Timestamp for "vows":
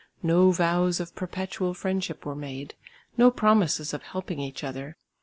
0.49-0.99